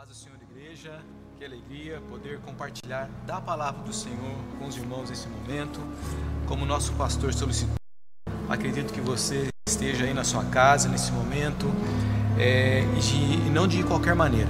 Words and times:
Paz 0.00 0.08
do 0.08 0.14
Senhor, 0.14 0.38
igreja, 0.50 0.98
que 1.36 1.44
alegria 1.44 2.00
poder 2.08 2.38
compartilhar 2.38 3.06
da 3.26 3.38
palavra 3.38 3.82
do 3.82 3.92
Senhor 3.92 4.34
com 4.58 4.66
os 4.66 4.74
irmãos 4.74 5.10
nesse 5.10 5.28
momento. 5.28 5.78
Como 6.48 6.64
nosso 6.64 6.94
pastor 6.94 7.34
solicitou, 7.34 7.76
acredito 8.48 8.94
que 8.94 9.00
você 9.02 9.48
esteja 9.68 10.06
aí 10.06 10.14
na 10.14 10.24
sua 10.24 10.42
casa 10.44 10.88
nesse 10.88 11.12
momento 11.12 11.66
é, 12.38 12.82
e, 12.96 12.98
de, 12.98 13.46
e 13.46 13.50
não 13.50 13.68
de 13.68 13.82
qualquer 13.82 14.14
maneira, 14.14 14.48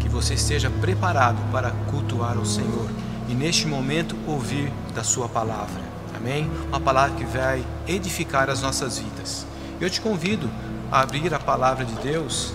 que 0.00 0.08
você 0.08 0.34
esteja 0.34 0.68
preparado 0.80 1.38
para 1.52 1.70
cultuar 1.88 2.36
o 2.36 2.44
Senhor 2.44 2.90
e 3.28 3.34
neste 3.34 3.68
momento 3.68 4.16
ouvir 4.26 4.72
da 4.92 5.04
Sua 5.04 5.28
palavra. 5.28 5.84
Amém? 6.16 6.50
Uma 6.66 6.80
palavra 6.80 7.16
que 7.16 7.24
vai 7.24 7.64
edificar 7.86 8.50
as 8.50 8.60
nossas 8.60 8.98
vidas. 8.98 9.46
Eu 9.80 9.88
te 9.88 10.00
convido 10.00 10.50
a 10.90 11.00
abrir 11.00 11.32
a 11.32 11.38
palavra 11.38 11.84
de 11.84 11.94
Deus 12.00 12.52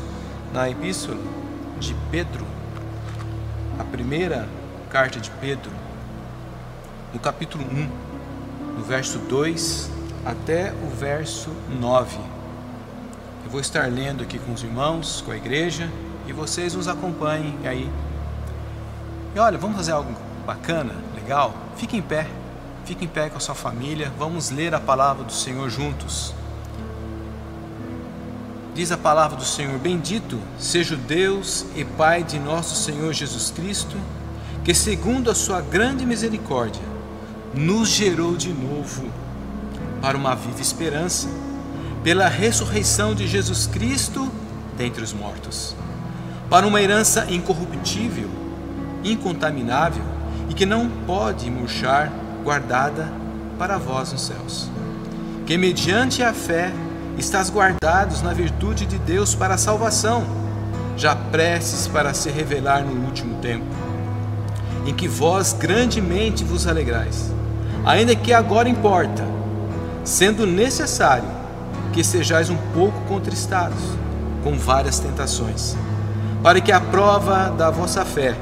na 0.51 0.69
epístola 0.69 1.34
de 1.85 1.95
Pedro, 2.09 2.45
a 3.77 3.83
primeira 3.83 4.47
carta 4.89 5.19
de 5.19 5.29
Pedro, 5.29 5.71
no 7.13 7.19
capítulo 7.19 7.63
1, 7.63 7.89
no 8.77 8.83
verso 8.83 9.19
2 9.19 9.91
até 10.25 10.73
o 10.73 10.89
verso 10.89 11.51
9. 11.79 12.17
Eu 13.43 13.51
vou 13.51 13.61
estar 13.61 13.87
lendo 13.91 14.23
aqui 14.23 14.39
com 14.39 14.53
os 14.53 14.63
irmãos, 14.63 15.21
com 15.21 15.31
a 15.31 15.37
igreja, 15.37 15.87
e 16.25 16.33
vocês 16.33 16.73
nos 16.73 16.87
acompanhem 16.87 17.55
aí. 17.63 17.87
E 19.35 19.39
olha, 19.39 19.57
vamos 19.57 19.77
fazer 19.77 19.91
algo 19.91 20.11
bacana, 20.43 20.95
legal? 21.13 21.53
Fique 21.75 21.95
em 21.95 22.01
pé, 22.01 22.27
fique 22.83 23.05
em 23.05 23.07
pé 23.07 23.29
com 23.29 23.37
a 23.37 23.41
sua 23.41 23.53
família, 23.53 24.11
vamos 24.17 24.49
ler 24.49 24.73
a 24.73 24.79
palavra 24.79 25.23
do 25.23 25.33
Senhor 25.33 25.69
juntos. 25.69 26.33
Diz 28.75 28.91
a 28.91 28.97
palavra 28.97 29.37
do 29.37 29.45
Senhor: 29.45 29.79
Bendito 29.79 30.37
seja 30.59 30.95
o 30.95 30.97
Deus 30.97 31.65
e 31.77 31.85
Pai 31.85 32.25
de 32.25 32.37
nosso 32.37 32.75
Senhor 32.75 33.13
Jesus 33.13 33.49
Cristo, 33.49 33.95
que, 34.65 34.73
segundo 34.73 35.31
a 35.31 35.33
sua 35.33 35.61
grande 35.61 36.05
misericórdia, 36.05 36.81
nos 37.53 37.87
gerou 37.87 38.35
de 38.35 38.49
novo 38.49 39.09
para 40.01 40.17
uma 40.17 40.35
viva 40.35 40.61
esperança, 40.61 41.29
pela 42.03 42.27
ressurreição 42.27 43.15
de 43.15 43.25
Jesus 43.27 43.65
Cristo 43.65 44.29
dentre 44.77 45.01
os 45.01 45.13
mortos, 45.13 45.73
para 46.49 46.67
uma 46.67 46.81
herança 46.81 47.25
incorruptível, 47.29 48.29
incontaminável 49.05 50.03
e 50.49 50.53
que 50.53 50.65
não 50.65 50.89
pode 51.07 51.49
murchar, 51.49 52.11
guardada 52.43 53.09
para 53.57 53.77
vós 53.77 54.11
nos 54.11 54.23
céus, 54.23 54.69
que 55.45 55.57
mediante 55.57 56.21
a 56.21 56.33
fé 56.33 56.73
estás 57.17 57.49
guardados 57.49 58.21
na 58.21 58.33
virtude 58.33 58.85
de 58.85 58.97
Deus 58.97 59.33
para 59.33 59.55
a 59.55 59.57
salvação, 59.57 60.23
já 60.97 61.15
prestes 61.15 61.87
para 61.87 62.13
se 62.13 62.29
revelar 62.29 62.83
no 62.83 63.05
último 63.05 63.37
tempo, 63.39 63.65
em 64.85 64.93
que 64.93 65.07
vós 65.07 65.53
grandemente 65.53 66.43
vos 66.43 66.67
alegrais, 66.67 67.31
ainda 67.85 68.15
que 68.15 68.33
agora 68.33 68.69
importa, 68.69 69.23
sendo 70.03 70.45
necessário 70.45 71.27
que 71.93 72.03
sejais 72.03 72.49
um 72.49 72.57
pouco 72.73 72.99
contristados 73.07 73.81
com 74.43 74.57
várias 74.57 74.99
tentações, 74.99 75.75
para 76.43 76.59
que 76.59 76.71
a 76.71 76.79
prova 76.79 77.49
da 77.49 77.69
vossa 77.69 78.03
fé, 78.05 78.35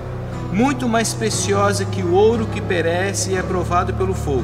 muito 0.52 0.88
mais 0.88 1.14
preciosa 1.14 1.86
que 1.86 2.04
o 2.04 2.14
ouro 2.14 2.48
que 2.48 2.62
perece 2.62 3.32
e 3.32 3.38
é 3.38 3.42
provado 3.42 3.94
pelo 3.94 4.14
fogo, 4.14 4.44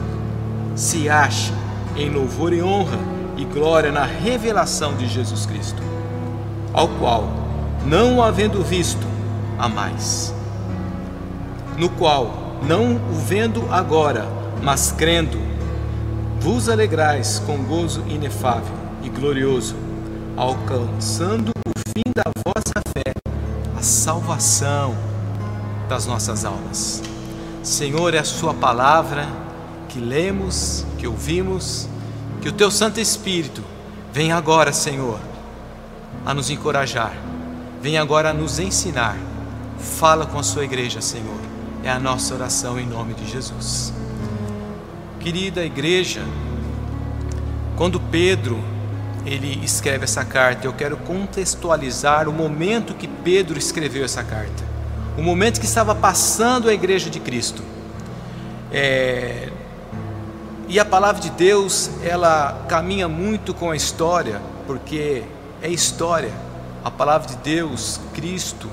se 0.75 1.09
ache 1.09 1.51
em 1.95 2.09
louvor 2.09 2.53
e 2.53 2.61
honra 2.61 3.18
e 3.39 3.45
glória 3.45 3.89
na 3.89 4.03
revelação 4.03 4.97
de 4.97 5.07
Jesus 5.07 5.45
Cristo, 5.45 5.81
ao 6.73 6.89
qual, 6.89 7.23
não 7.85 8.17
o 8.17 8.21
havendo 8.21 8.61
visto, 8.61 9.07
a 9.57 9.69
mais. 9.69 10.33
No 11.77 11.89
qual, 11.89 12.57
não 12.61 12.97
o 12.97 13.13
vendo 13.13 13.65
agora, 13.71 14.27
mas 14.61 14.91
crendo, 14.91 15.39
vos 16.41 16.67
alegrais 16.67 17.41
com 17.45 17.63
gozo 17.63 18.03
inefável 18.09 18.75
e 19.01 19.07
glorioso, 19.07 19.77
alcançando 20.35 21.51
o 21.65 21.79
fim 21.95 22.11
da 22.13 22.29
vossa 22.45 22.81
fé, 22.89 23.13
a 23.77 23.81
salvação 23.81 24.93
das 25.87 26.05
nossas 26.05 26.43
almas. 26.43 27.01
Senhor, 27.63 28.13
é 28.13 28.17
a 28.19 28.25
Sua 28.25 28.53
palavra 28.53 29.25
que 29.87 29.97
lemos, 29.97 30.85
que 30.97 31.07
ouvimos 31.07 31.87
que 32.41 32.49
o 32.49 32.53
teu 32.53 32.71
Santo 32.71 32.99
Espírito 32.99 33.63
venha 34.13 34.35
agora, 34.35 34.71
Senhor, 34.71 35.19
a 36.25 36.33
nos 36.33 36.49
encorajar, 36.49 37.13
venha 37.81 38.01
agora 38.01 38.29
a 38.29 38.33
nos 38.33 38.59
ensinar. 38.59 39.17
Fala 39.77 40.25
com 40.25 40.37
a 40.37 40.43
sua 40.43 40.65
igreja, 40.65 41.01
Senhor. 41.01 41.39
É 41.83 41.89
a 41.89 41.99
nossa 41.99 42.33
oração 42.33 42.77
em 42.79 42.85
nome 42.85 43.13
de 43.13 43.29
Jesus. 43.29 43.93
Querida 45.19 45.63
igreja, 45.63 46.21
quando 47.77 47.99
Pedro 47.99 48.61
ele 49.25 49.63
escreve 49.63 50.05
essa 50.05 50.25
carta, 50.25 50.65
eu 50.65 50.73
quero 50.73 50.97
contextualizar 50.97 52.27
o 52.27 52.33
momento 52.33 52.93
que 52.93 53.07
Pedro 53.07 53.57
escreveu 53.57 54.03
essa 54.03 54.23
carta, 54.23 54.63
o 55.17 55.21
momento 55.21 55.59
que 55.59 55.65
estava 55.65 55.93
passando 55.93 56.69
a 56.69 56.73
igreja 56.73 57.09
de 57.09 57.19
Cristo. 57.19 57.63
É, 58.71 59.49
e 60.69 60.79
a 60.79 60.85
palavra 60.85 61.19
de 61.19 61.31
Deus, 61.31 61.89
ela 62.03 62.63
caminha 62.69 63.07
muito 63.07 63.55
com 63.55 63.71
a 63.71 63.75
história, 63.75 64.39
porque 64.67 65.23
é 65.63 65.67
história. 65.67 66.31
A 66.85 66.91
palavra 66.91 67.27
de 67.27 67.37
Deus, 67.37 67.99
Cristo, 68.13 68.69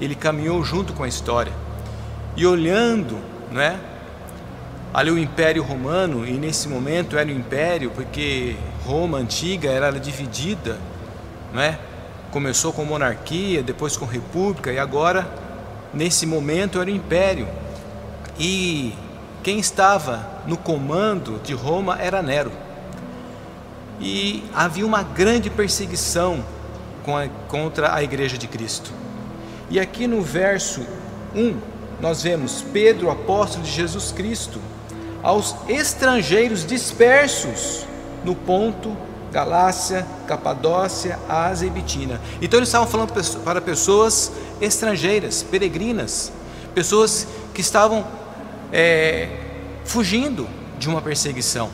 ele 0.00 0.16
caminhou 0.16 0.64
junto 0.64 0.92
com 0.92 1.04
a 1.04 1.08
história. 1.08 1.52
E 2.36 2.44
olhando, 2.44 3.16
não 3.52 3.60
é? 3.60 3.78
Ali 4.92 5.12
o 5.12 5.16
Império 5.16 5.62
Romano, 5.62 6.26
e 6.26 6.32
nesse 6.32 6.68
momento 6.68 7.16
era 7.16 7.28
o 7.28 7.32
Império, 7.32 7.92
porque 7.92 8.56
Roma 8.84 9.18
antiga 9.18 9.70
era 9.70 9.92
dividida, 9.92 10.80
não 11.54 11.62
é? 11.62 11.78
Começou 12.32 12.72
com 12.72 12.84
monarquia, 12.84 13.62
depois 13.62 13.96
com 13.96 14.04
república, 14.04 14.72
e 14.72 14.80
agora, 14.80 15.24
nesse 15.94 16.26
momento, 16.26 16.80
era 16.80 16.90
o 16.90 16.92
Império. 16.92 17.46
E 18.36 18.92
quem 19.46 19.60
estava 19.60 20.42
no 20.44 20.56
comando 20.56 21.40
de 21.44 21.54
Roma 21.54 21.96
era 22.00 22.20
Nero. 22.20 22.50
E 24.00 24.42
havia 24.52 24.84
uma 24.84 25.04
grande 25.04 25.48
perseguição 25.48 26.44
contra 27.46 27.94
a 27.94 28.02
igreja 28.02 28.36
de 28.36 28.48
Cristo. 28.48 28.90
E 29.70 29.78
aqui 29.78 30.08
no 30.08 30.20
verso 30.20 30.84
1, 31.32 31.56
nós 32.00 32.24
vemos 32.24 32.60
Pedro, 32.72 33.08
apóstolo 33.08 33.62
de 33.62 33.70
Jesus 33.70 34.10
Cristo, 34.10 34.60
aos 35.22 35.54
estrangeiros 35.68 36.66
dispersos 36.66 37.86
no 38.24 38.34
ponto 38.34 38.96
Galácia, 39.30 40.04
Capadócia, 40.26 41.20
Ásia 41.28 41.68
e 41.68 41.70
Bitina. 41.70 42.20
Então 42.42 42.58
eles 42.58 42.68
estavam 42.68 42.88
falando 42.88 43.12
para 43.44 43.60
pessoas 43.60 44.32
estrangeiras, 44.60 45.44
peregrinas, 45.44 46.32
pessoas 46.74 47.28
que 47.54 47.60
estavam 47.60 48.25
é, 48.72 49.28
fugindo 49.84 50.48
de 50.78 50.88
uma 50.88 51.00
perseguição. 51.00 51.70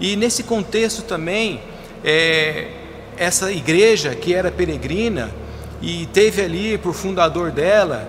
E 0.00 0.16
nesse 0.16 0.42
contexto 0.42 1.02
também, 1.02 1.60
é, 2.04 2.68
essa 3.16 3.50
igreja 3.50 4.14
que 4.14 4.32
era 4.32 4.50
peregrina 4.50 5.30
e 5.82 6.06
teve 6.06 6.42
ali 6.42 6.78
por 6.78 6.94
fundador 6.94 7.50
dela 7.50 8.08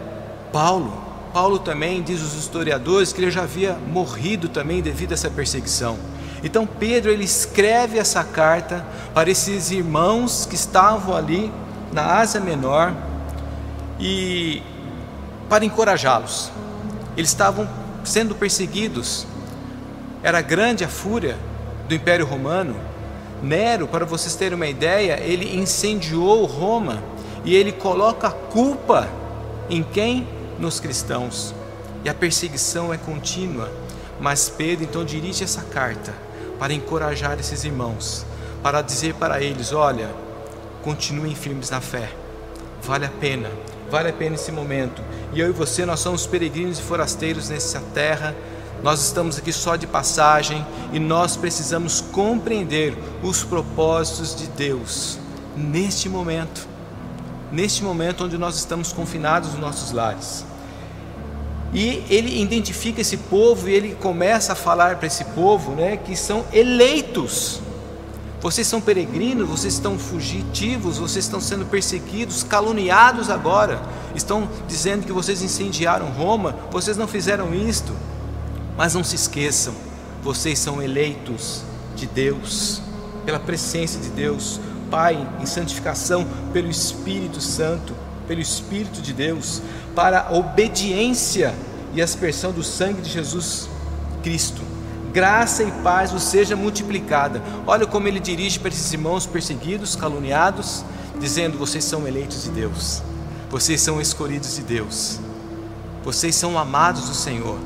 Paulo. 0.51 1.09
Paulo 1.33 1.59
também, 1.59 2.01
diz 2.01 2.21
os 2.21 2.35
historiadores, 2.35 3.13
que 3.13 3.21
ele 3.21 3.31
já 3.31 3.43
havia 3.43 3.77
morrido 3.87 4.49
também 4.49 4.81
devido 4.81 5.11
a 5.11 5.13
essa 5.13 5.29
perseguição. 5.29 5.97
Então 6.43 6.65
Pedro 6.65 7.11
ele 7.11 7.23
escreve 7.23 7.99
essa 7.99 8.23
carta 8.23 8.85
para 9.13 9.29
esses 9.29 9.71
irmãos 9.71 10.45
que 10.45 10.55
estavam 10.55 11.15
ali 11.15 11.51
na 11.91 12.17
Ásia 12.17 12.39
Menor 12.39 12.93
e 13.99 14.63
para 15.49 15.65
encorajá-los. 15.65 16.51
Eles 17.17 17.29
estavam 17.29 17.67
sendo 18.03 18.35
perseguidos. 18.35 19.25
Era 20.23 20.41
grande 20.41 20.83
a 20.83 20.89
fúria 20.89 21.37
do 21.87 21.95
Império 21.95 22.25
Romano. 22.25 22.75
Nero, 23.41 23.87
para 23.87 24.05
vocês 24.05 24.35
terem 24.35 24.55
uma 24.55 24.67
ideia, 24.67 25.19
ele 25.21 25.57
incendiou 25.57 26.45
Roma 26.45 27.01
e 27.45 27.55
ele 27.55 27.71
coloca 27.71 28.27
a 28.27 28.31
culpa 28.31 29.07
em 29.69 29.81
quem? 29.83 30.27
Nos 30.59 30.79
cristãos. 30.79 31.53
E 32.03 32.09
a 32.09 32.13
perseguição 32.13 32.93
é 32.93 32.97
contínua. 32.97 33.71
Mas 34.19 34.49
Pedro 34.49 34.83
então 34.83 35.05
dirige 35.05 35.43
essa 35.43 35.61
carta 35.61 36.13
para 36.59 36.73
encorajar 36.73 37.39
esses 37.39 37.63
irmãos, 37.63 38.25
para 38.61 38.81
dizer 38.81 39.13
para 39.13 39.41
eles: 39.41 39.71
olha, 39.71 40.09
continuem 40.83 41.33
firmes 41.33 41.69
na 41.69 41.79
fé, 41.79 42.09
vale 42.83 43.05
a 43.05 43.09
pena, 43.09 43.49
vale 43.89 44.09
a 44.09 44.13
pena 44.13 44.35
esse 44.35 44.51
momento. 44.51 45.01
E 45.33 45.39
eu 45.39 45.49
e 45.49 45.51
você, 45.51 45.85
nós 45.85 45.99
somos 45.99 46.25
peregrinos 46.27 46.79
e 46.79 46.81
forasteiros 46.81 47.49
nessa 47.49 47.81
terra. 47.93 48.35
Nós 48.81 49.03
estamos 49.03 49.37
aqui 49.37 49.51
só 49.51 49.75
de 49.75 49.85
passagem 49.85 50.65
e 50.93 50.99
nós 50.99 51.35
precisamos 51.35 51.99
compreender 51.99 52.97
os 53.21 53.43
propósitos 53.43 54.35
de 54.35 54.47
Deus 54.47 55.19
neste 55.55 56.07
momento. 56.07 56.67
neste 57.51 57.83
momento 57.83 58.25
onde 58.25 58.37
nós 58.37 58.55
estamos 58.55 58.93
confinados 58.93 59.51
nos 59.51 59.59
nossos 59.59 59.91
lares. 59.91 60.45
E 61.73 62.03
ele 62.09 62.41
identifica 62.41 63.01
esse 63.01 63.17
povo 63.17 63.67
e 63.67 63.73
ele 63.73 63.95
começa 63.95 64.53
a 64.53 64.55
falar 64.55 64.97
para 64.97 65.07
esse 65.07 65.23
povo, 65.25 65.71
né, 65.71 65.97
que 65.97 66.15
são 66.15 66.45
eleitos. 66.53 67.59
Vocês 68.41 68.65
são 68.65 68.79
peregrinos, 68.79 69.49
vocês 69.49 69.73
estão 69.73 69.99
fugitivos, 69.99 70.97
vocês 70.97 71.25
estão 71.25 71.41
sendo 71.41 71.65
perseguidos, 71.65 72.41
caluniados 72.41 73.29
agora. 73.29 73.81
Estão 74.15 74.47
dizendo 74.67 75.05
que 75.05 75.11
vocês 75.11 75.41
incendiaram 75.41 76.07
Roma, 76.07 76.55
vocês 76.71 76.95
não 76.95 77.07
fizeram 77.07 77.53
isto. 77.53 77.93
Mas 78.77 78.93
não 78.93 79.03
se 79.03 79.15
esqueçam, 79.15 79.73
vocês 80.23 80.57
são 80.57 80.81
eleitos 80.81 81.63
de 81.95 82.07
Deus, 82.07 82.81
pela 83.25 83.39
presença 83.39 83.99
de 83.99 84.09
Deus, 84.09 84.61
Pai, 84.89 85.27
em 85.41 85.45
santificação 85.45 86.25
pelo 86.53 86.69
Espírito 86.69 87.41
Santo, 87.41 87.93
pelo 88.25 88.39
Espírito 88.39 89.01
de 89.01 89.11
Deus, 89.11 89.61
para 89.93 90.21
a 90.21 90.33
obediência 90.33 91.53
e 91.93 92.01
aspersão 92.01 92.53
do 92.53 92.63
sangue 92.63 93.01
de 93.01 93.09
Jesus 93.09 93.67
Cristo. 94.23 94.78
Graça 95.11 95.63
e 95.63 95.71
paz 95.83 96.11
vos 96.11 96.23
seja 96.23 96.55
multiplicada. 96.55 97.41
Olha 97.65 97.87
como 97.87 98.07
ele 98.07 98.19
dirige 98.19 98.59
para 98.59 98.69
esses 98.69 98.91
irmãos 98.93 99.25
perseguidos, 99.25 99.95
caluniados, 99.95 100.85
dizendo: 101.19 101.57
vocês 101.57 101.83
são 101.83 102.07
eleitos 102.07 102.43
de 102.43 102.51
Deus, 102.51 103.01
vocês 103.49 103.81
são 103.81 103.99
escolhidos 103.99 104.55
de 104.55 104.61
Deus, 104.61 105.19
vocês 106.03 106.35
são 106.35 106.59
amados 106.59 107.09
do 107.09 107.15
Senhor, 107.15 107.57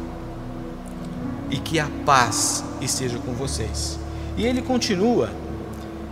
e 1.50 1.57
que 1.57 1.80
a 1.80 1.88
paz 2.06 2.63
esteja 2.80 3.18
com 3.19 3.34
vocês. 3.34 4.00
E 4.38 4.46
ele 4.46 4.62
continua 4.62 5.30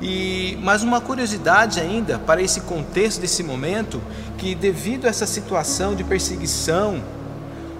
e 0.01 0.57
mais 0.63 0.81
uma 0.81 0.99
curiosidade 0.99 1.79
ainda 1.79 2.17
para 2.17 2.41
esse 2.41 2.61
contexto 2.61 3.21
desse 3.21 3.43
momento, 3.43 4.01
que 4.35 4.55
devido 4.55 5.05
a 5.05 5.09
essa 5.09 5.27
situação 5.27 5.93
de 5.93 6.03
perseguição, 6.03 7.03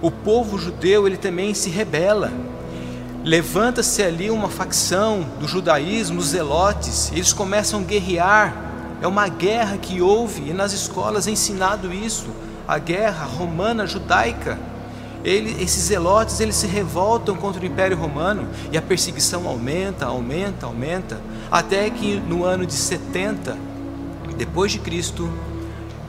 o 0.00 0.08
povo 0.08 0.56
judeu 0.56 1.06
ele 1.06 1.16
também 1.16 1.52
se 1.52 1.68
rebela. 1.68 2.30
Levanta-se 3.24 4.02
ali 4.02 4.30
uma 4.30 4.48
facção 4.48 5.24
do 5.38 5.46
judaísmo, 5.46 6.18
os 6.18 6.28
zelotes, 6.28 7.12
eles 7.12 7.32
começam 7.32 7.80
a 7.80 7.82
guerrear. 7.82 8.54
É 9.00 9.06
uma 9.06 9.28
guerra 9.28 9.78
que 9.78 10.00
houve 10.00 10.50
e 10.50 10.52
nas 10.52 10.72
escolas 10.72 11.26
é 11.26 11.30
ensinado 11.30 11.92
isso, 11.92 12.28
a 12.66 12.78
guerra 12.78 13.24
romana 13.24 13.86
judaica. 13.86 14.58
Ele, 15.24 15.62
esses 15.62 15.84
zelotes 15.84 16.40
eles 16.40 16.56
se 16.56 16.66
revoltam 16.66 17.36
contra 17.36 17.62
o 17.62 17.66
Império 17.66 17.96
Romano 17.96 18.48
e 18.72 18.76
a 18.76 18.82
perseguição 18.82 19.46
aumenta, 19.46 20.06
aumenta, 20.06 20.66
aumenta, 20.66 21.20
até 21.48 21.88
que 21.90 22.16
no 22.16 22.44
ano 22.44 22.66
de 22.66 22.74
70 22.74 23.56
depois 24.36 24.72
de 24.72 24.80
Cristo 24.80 25.30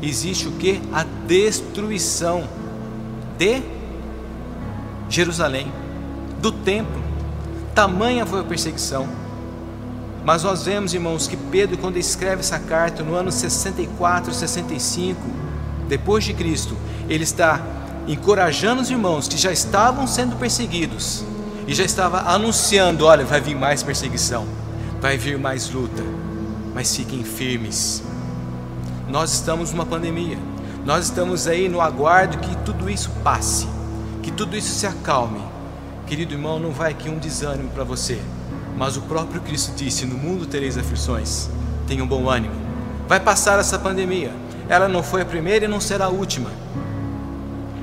existe 0.02 0.48
o 0.48 0.54
que? 0.54 0.82
A 0.92 1.04
destruição 1.28 2.48
de 3.38 3.62
Jerusalém, 5.10 5.72
do 6.42 6.52
templo. 6.52 7.03
Tamanha 7.74 8.26
foi 8.26 8.42
a 8.42 8.44
perseguição. 8.44 9.08
Mas 10.24 10.44
nós 10.44 10.64
vemos, 10.64 10.94
irmãos, 10.94 11.28
que 11.28 11.36
Pedro, 11.36 11.78
quando 11.78 11.98
escreve 11.98 12.40
essa 12.40 12.58
carta 12.58 13.04
no 13.04 13.14
ano 13.14 13.32
64, 13.32 14.34
65, 14.34 15.20
depois 15.88 16.24
de 16.24 16.34
Cristo, 16.34 16.78
ele 17.10 17.24
está 17.24 17.62
encorajando 18.08 18.82
os 18.82 18.90
irmãos 18.90 19.28
que 19.28 19.38
já 19.38 19.52
estavam 19.52 20.08
sendo 20.08 20.36
perseguidos 20.38 21.24
e 21.68 21.74
já 21.74 21.84
estava 21.84 22.22
anunciando: 22.22 23.06
olha, 23.06 23.26
vai 23.26 23.42
vir 23.42 23.56
mais 23.56 23.84
perseguição, 23.84 24.46
vai 25.02 25.18
vir 25.18 25.38
mais 25.38 25.70
luta, 25.70 26.04
mas 26.74 26.96
fiquem 26.96 27.24
firmes. 27.24 28.02
Nós 29.10 29.34
estamos 29.34 29.72
numa 29.72 29.86
pandemia, 29.86 30.38
nós 30.86 31.06
estamos 31.06 31.48
aí 31.48 31.68
no 31.68 31.82
aguardo 31.82 32.38
que 32.38 32.56
tudo 32.58 32.90
isso 32.90 33.12
passe, 33.24 33.68
que 34.22 34.32
tudo 34.32 34.56
isso 34.56 34.74
se 34.74 34.88
acalme. 34.88 35.53
Querido 36.14 36.36
irmão, 36.36 36.60
não 36.60 36.70
vai 36.70 36.92
aqui 36.92 37.10
um 37.10 37.18
desânimo 37.18 37.72
para 37.72 37.84
você, 37.84 38.22
mas 38.78 38.96
o 38.98 39.02
próprio 39.02 39.42
Cristo 39.42 39.74
disse: 39.76 40.06
No 40.06 40.16
mundo 40.16 40.46
tereis 40.46 40.78
aflições, 40.78 41.50
tenham 41.88 42.06
bom 42.06 42.30
ânimo. 42.30 42.54
Vai 43.08 43.20
passar 43.20 43.58
essa 43.58 43.80
pandemia, 43.80 44.32
ela 44.70 44.88
não 44.88 45.02
foi 45.02 45.24
a 45.24 45.26
primeira 45.26 45.66
e 45.66 45.68
não 45.68 45.82
será 45.82 46.06
a 46.06 46.10
última 46.10 46.52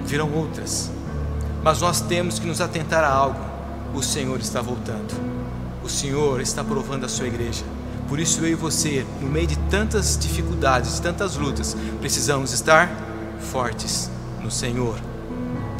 virão 0.04 0.32
outras. 0.32 0.92
Mas 1.60 1.80
nós 1.80 2.00
temos 2.02 2.38
que 2.38 2.46
nos 2.46 2.60
atentar 2.60 3.02
a 3.02 3.10
algo: 3.12 3.40
o 3.92 4.00
Senhor 4.00 4.38
está 4.38 4.62
voltando, 4.62 5.12
o 5.82 5.88
Senhor 5.88 6.40
está 6.40 6.62
provando 6.62 7.06
a 7.06 7.08
sua 7.08 7.26
igreja. 7.26 7.64
Por 8.08 8.20
isso, 8.20 8.42
eu 8.42 8.50
e 8.50 8.54
você, 8.54 9.04
no 9.20 9.26
meio 9.26 9.48
de 9.48 9.58
tantas 9.58 10.16
dificuldades, 10.16 11.00
tantas 11.00 11.36
lutas, 11.36 11.76
precisamos 11.98 12.52
estar 12.52 12.88
fortes 13.40 14.08
no 14.40 14.52
Senhor, 14.52 15.00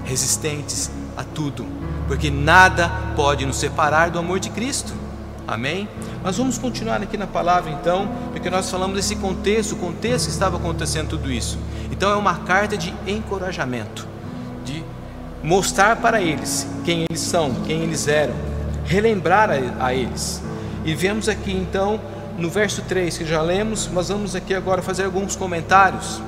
resistentes 0.05 0.91
a 1.17 1.23
tudo, 1.23 1.65
porque 2.11 2.29
nada 2.29 2.91
pode 3.15 3.47
nos 3.47 3.57
separar 3.57 4.11
do 4.11 4.19
amor 4.19 4.41
de 4.41 4.51
Cristo. 4.51 4.93
Amém? 5.47 5.89
Mas 6.25 6.39
vamos 6.39 6.59
continuar 6.59 7.01
aqui 7.01 7.17
na 7.17 7.29
palavra 7.29 7.71
então, 7.71 8.09
porque 8.33 8.51
nós 8.51 8.69
falamos 8.69 8.97
desse 8.97 9.15
contexto, 9.15 9.75
o 9.75 9.77
contexto 9.77 10.25
que 10.27 10.33
estava 10.33 10.57
acontecendo 10.57 11.11
tudo 11.11 11.31
isso. 11.31 11.57
Então 11.89 12.11
é 12.11 12.17
uma 12.17 12.39
carta 12.39 12.77
de 12.77 12.93
encorajamento 13.07 14.09
mostrar 15.41 15.95
para 15.97 16.21
eles 16.21 16.67
quem 16.85 17.05
eles 17.09 17.21
são, 17.21 17.55
quem 17.65 17.83
eles 17.83 18.09
eram, 18.09 18.35
relembrar 18.85 19.49
a, 19.49 19.87
a 19.87 19.95
eles. 19.95 20.43
E 20.85 20.93
vemos 20.93 21.29
aqui 21.29 21.53
então 21.53 22.01
no 22.37 22.51
verso 22.51 22.83
3 22.83 23.19
que 23.19 23.25
já 23.25 23.41
lemos, 23.41 23.89
mas 23.93 24.09
vamos 24.09 24.35
aqui 24.35 24.53
agora 24.53 24.83
fazer 24.83 25.05
alguns 25.05 25.37
comentários. 25.37 26.21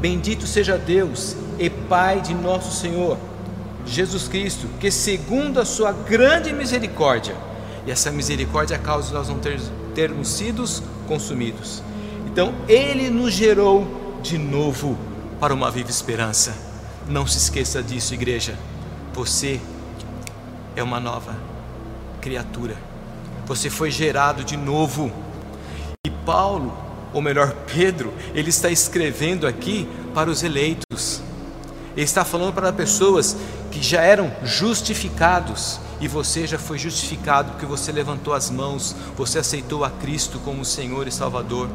Bendito 0.00 0.44
seja 0.44 0.76
Deus 0.76 1.36
e 1.56 1.70
Pai 1.70 2.20
de 2.20 2.34
nosso 2.34 2.74
Senhor 2.74 3.16
Jesus 3.88 4.28
Cristo, 4.28 4.68
que 4.78 4.90
segundo 4.90 5.60
a 5.60 5.64
sua 5.64 5.92
grande 5.92 6.52
misericórdia, 6.52 7.34
e 7.86 7.90
essa 7.90 8.10
misericórdia 8.10 8.74
é 8.74 8.78
a 8.78 8.80
causa 8.80 9.08
de 9.08 9.14
nós 9.14 9.28
não 9.28 9.38
ter, 9.38 9.60
termos 9.94 10.28
sido 10.28 10.64
consumidos. 11.06 11.82
Então, 12.26 12.54
Ele 12.68 13.10
nos 13.10 13.32
gerou 13.32 14.20
de 14.22 14.36
novo 14.38 14.96
para 15.40 15.54
uma 15.54 15.70
viva 15.70 15.90
esperança 15.90 16.68
não 17.08 17.26
se 17.26 17.38
esqueça 17.38 17.82
disso, 17.82 18.14
igreja. 18.14 18.54
Você 19.14 19.60
é 20.76 20.82
uma 20.82 21.00
nova 21.00 21.34
criatura. 22.20 22.76
Você 23.46 23.70
foi 23.70 23.90
gerado 23.90 24.44
de 24.44 24.56
novo. 24.56 25.10
E 26.06 26.10
Paulo, 26.10 26.76
ou 27.12 27.22
melhor, 27.22 27.54
Pedro, 27.72 28.12
ele 28.34 28.50
está 28.50 28.70
escrevendo 28.70 29.46
aqui 29.46 29.88
para 30.14 30.28
os 30.28 30.42
eleitos. 30.42 31.22
Ele 31.96 32.04
está 32.04 32.24
falando 32.24 32.52
para 32.52 32.72
pessoas 32.72 33.36
que 33.70 33.82
já 33.82 34.00
eram 34.00 34.30
justificados 34.42 35.80
e 36.00 36.06
você 36.06 36.46
já 36.46 36.58
foi 36.58 36.78
justificado 36.78 37.52
porque 37.52 37.66
você 37.66 37.90
levantou 37.90 38.32
as 38.32 38.50
mãos, 38.50 38.94
você 39.16 39.38
aceitou 39.38 39.84
a 39.84 39.90
Cristo 39.90 40.38
como 40.44 40.64
Senhor 40.64 41.08
e 41.08 41.12
Salvador. 41.12 41.68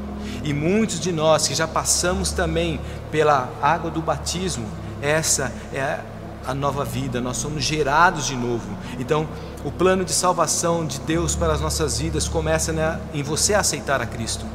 E 0.43 0.53
muitos 0.53 0.99
de 0.99 1.11
nós 1.11 1.47
que 1.47 1.55
já 1.55 1.67
passamos 1.67 2.31
também 2.31 2.79
pela 3.11 3.49
água 3.61 3.91
do 3.91 4.01
batismo, 4.01 4.65
essa 5.01 5.51
é 5.73 5.99
a 6.45 6.53
nova 6.53 6.83
vida, 6.83 7.21
nós 7.21 7.37
somos 7.37 7.63
gerados 7.63 8.25
de 8.25 8.35
novo. 8.35 8.67
Então, 8.99 9.27
o 9.63 9.71
plano 9.71 10.03
de 10.03 10.11
salvação 10.11 10.85
de 10.85 10.99
Deus 10.99 11.35
para 11.35 11.53
as 11.53 11.61
nossas 11.61 11.99
vidas 11.99 12.27
começa 12.27 12.73
né, 12.73 12.99
em 13.13 13.23
você 13.23 13.53
aceitar 13.53 14.01
a 14.01 14.05
Cristo, 14.05 14.45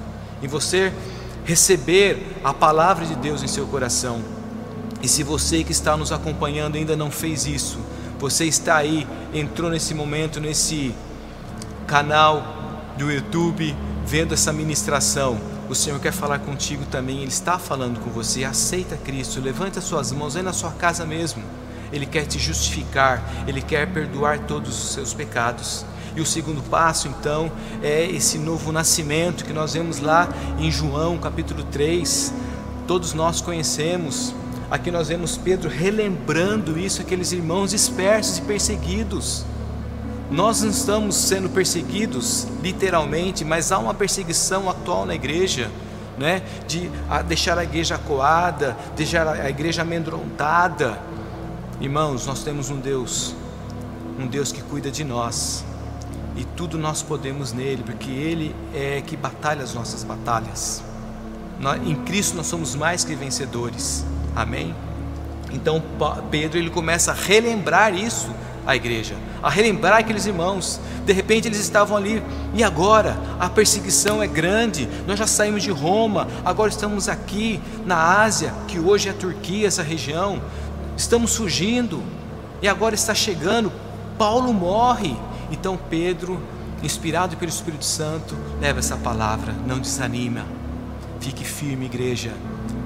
em 0.43 0.47
você 0.47 0.93
receber 1.45 2.41
a 2.45 2.53
palavra 2.53 3.07
de 3.07 3.15
Deus 3.15 3.43
em 3.43 3.47
seu 3.47 3.67
coração. 3.67 4.38
E 5.03 5.09
se 5.09 5.23
você 5.23 5.63
que 5.63 5.73
está 5.73 5.97
nos 5.97 6.13
acompanhando 6.13 6.77
ainda 6.77 6.97
não 6.97 7.11
fez 7.11 7.47
isso, 7.47 7.79
você 8.19 8.45
está 8.45 8.77
aí, 8.77 9.07
entrou 9.33 9.71
nesse 9.71 9.95
momento, 9.95 10.41
nesse 10.41 10.95
canal 11.87 12.93
do 12.97 13.11
YouTube, 13.11 13.75
vendo 14.05 14.35
essa 14.35 14.53
ministração 14.53 15.39
o 15.69 15.75
Senhor 15.75 16.01
quer 16.01 16.13
falar 16.13 16.39
contigo 16.39 16.87
também, 16.87 17.19
Ele 17.19 17.29
está 17.29 17.59
falando 17.59 18.01
com 18.01 18.09
você. 18.09 18.43
Aceita 18.43 18.97
Cristo, 18.97 19.39
levanta 19.39 19.83
suas 19.83 20.11
mãos 20.13 20.35
aí 20.35 20.43
na 20.43 20.53
sua 20.53 20.71
casa 20.71 21.05
mesmo. 21.05 21.43
Ele 21.93 22.07
quer 22.07 22.25
te 22.25 22.39
justificar, 22.39 23.23
Ele 23.47 23.61
quer 23.61 23.87
perdoar 23.93 24.39
todos 24.41 24.83
os 24.83 24.93
seus 24.95 25.13
pecados. 25.13 25.85
E 26.17 26.23
o 26.23 26.27
segundo 26.27 26.63
passo, 26.63 27.07
então, 27.07 27.53
é 27.83 28.05
esse 28.07 28.39
novo 28.39 28.73
nascimento 28.73 29.45
que 29.45 29.53
nós 29.53 29.75
vemos 29.75 30.01
lá 30.01 30.27
em 30.59 30.71
João 30.71 31.19
capítulo 31.19 31.63
3. 31.65 32.33
Todos 32.87 33.13
nós 33.13 33.43
conhecemos. 33.43 34.35
Aqui 34.71 34.91
nós 34.91 35.09
vemos 35.09 35.39
Pedro 35.39 35.71
relembrando 35.71 36.79
isso, 36.79 37.01
aqueles 37.01 37.33
irmãos 37.33 37.71
dispersos 37.71 38.37
e 38.37 38.43
perseguidos. 38.43 39.47
Nós 40.31 40.61
não 40.61 40.69
estamos 40.69 41.17
sendo 41.17 41.49
perseguidos 41.49 42.47
literalmente, 42.63 43.47
mas 43.47 43.73
há 43.73 43.79
uma 43.79 43.95
perseguição 43.95 44.69
atual 44.69 45.07
na 45.07 45.15
igreja, 45.15 45.71
né? 46.19 46.43
de 46.67 46.91
deixar 47.27 47.57
a 47.57 47.65
igreja 47.65 47.97
coada, 47.97 48.77
deixar 48.95 49.27
a 49.27 49.49
igreja 49.49 49.81
amedrontada. 49.81 50.99
Irmãos, 51.81 52.27
nós 52.27 52.43
temos 52.43 52.69
um 52.69 52.79
Deus, 52.79 53.35
um 54.19 54.27
Deus 54.27 54.53
que 54.53 54.61
cuida 54.61 54.91
de 54.91 55.03
nós, 55.03 55.65
e 56.37 56.45
tudo 56.45 56.77
nós 56.77 57.03
podemos 57.03 57.55
nele, 57.55 57.83
porque 57.83 58.11
Ele 58.11 58.55
é 58.75 59.01
que 59.01 59.17
batalha 59.17 59.65
as 59.65 59.73
nossas 59.73 60.05
batalhas. 60.05 60.83
Em 61.87 61.95
Cristo 62.05 62.37
nós 62.37 62.47
somos 62.47 62.75
mais 62.75 63.03
que 63.03 63.15
vencedores. 63.15 64.05
Amém? 64.39 64.73
Então 65.53 65.83
Pedro 66.31 66.59
ele 66.59 66.71
começa 66.71 67.11
a 67.11 67.15
relembrar 67.15 67.93
isso 67.93 68.31
à 68.65 68.77
igreja, 68.77 69.17
a 69.43 69.51
relembrar 69.51 69.99
aqueles 69.99 70.27
irmãos. 70.27 70.81
De 71.05 71.13
repente 71.13 71.49
eles 71.49 71.59
estavam 71.59 71.97
ali, 71.97 72.23
e 72.55 72.63
agora? 72.63 73.19
A 73.41 73.49
perseguição 73.49 74.23
é 74.23 74.29
grande. 74.29 74.89
Nós 75.09 75.19
já 75.19 75.27
saímos 75.27 75.65
de 75.65 75.73
Roma, 75.73 76.29
agora 76.45 76.71
estamos 76.71 77.09
aqui 77.09 77.61
na 77.85 78.23
Ásia, 78.23 78.55
que 78.69 78.79
hoje 78.79 79.09
é 79.09 79.11
a 79.11 79.15
Turquia, 79.15 79.67
essa 79.67 79.83
região. 79.83 80.41
Estamos 80.97 81.35
fugindo, 81.35 82.01
e 82.63 82.69
agora 82.69 82.95
está 82.95 83.17
chegando. 83.17 83.73
Paulo 84.17 84.55
morre. 84.55 85.17
Então 85.51 85.77
Pedro, 85.91 86.41
inspirado 86.81 87.37
pelo 87.37 87.51
Espírito 87.51 87.85
Santo, 87.85 88.37
leva 88.61 88.79
essa 88.79 88.97
palavra: 88.97 89.53
não 89.67 89.81
desanima, 89.81 90.47
fique 91.19 91.43
firme, 91.43 91.87
igreja. 91.87 92.33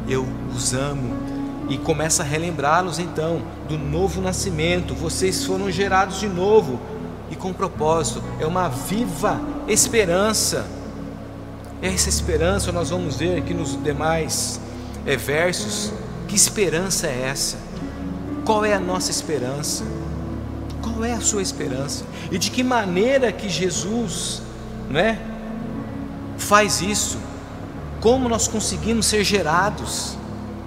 Eu 0.08 0.26
os 0.54 0.72
amo 0.72 1.31
e 1.68 1.78
começa 1.78 2.22
a 2.22 2.26
relembrá-los 2.26 2.98
então 2.98 3.42
do 3.68 3.78
novo 3.78 4.20
nascimento. 4.20 4.94
Vocês 4.94 5.44
foram 5.44 5.70
gerados 5.70 6.20
de 6.20 6.28
novo 6.28 6.80
e 7.30 7.36
com 7.36 7.52
propósito, 7.52 8.22
é 8.38 8.46
uma 8.46 8.68
viva 8.68 9.40
esperança. 9.66 10.66
Essa 11.80 12.08
esperança 12.08 12.70
nós 12.70 12.90
vamos 12.90 13.16
ver 13.16 13.38
aqui 13.38 13.54
nos 13.54 13.82
demais 13.82 14.60
é, 15.06 15.16
versos. 15.16 15.92
Que 16.28 16.36
esperança 16.36 17.06
é 17.06 17.28
essa? 17.28 17.56
Qual 18.44 18.64
é 18.64 18.74
a 18.74 18.80
nossa 18.80 19.10
esperança? 19.10 19.84
Qual 20.82 21.04
é 21.04 21.12
a 21.12 21.20
sua 21.20 21.42
esperança? 21.42 22.04
E 22.30 22.38
de 22.38 22.50
que 22.50 22.62
maneira 22.62 23.32
que 23.32 23.48
Jesus, 23.48 24.42
não 24.90 25.00
é, 25.00 25.18
faz 26.36 26.82
isso? 26.82 27.18
Como 28.00 28.28
nós 28.28 28.46
conseguimos 28.46 29.06
ser 29.06 29.24
gerados? 29.24 30.18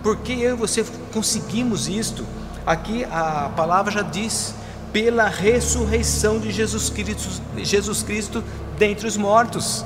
Porque 0.05 0.33
eu 0.33 0.53
e 0.53 0.55
você 0.55 0.85
conseguimos 1.11 1.87
isto? 1.87 2.23
Aqui 2.63 3.03
a 3.05 3.51
palavra 3.55 3.91
já 3.91 4.03
diz: 4.03 4.53
pela 4.93 5.27
ressurreição 5.27 6.37
de 6.37 6.51
Jesus 6.51 6.91
Cristo, 6.91 7.41
Jesus 7.57 8.03
Cristo 8.03 8.43
dentre 8.77 9.07
os 9.07 9.17
mortos. 9.17 9.83